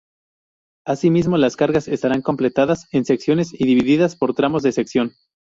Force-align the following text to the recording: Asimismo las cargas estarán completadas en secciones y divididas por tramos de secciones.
Asimismo 0.83 1.37
las 1.37 1.55
cargas 1.55 1.87
estarán 1.87 2.23
completadas 2.23 2.87
en 2.91 3.05
secciones 3.05 3.49
y 3.53 3.67
divididas 3.67 4.15
por 4.15 4.33
tramos 4.33 4.63
de 4.63 4.71
secciones. 4.71 5.29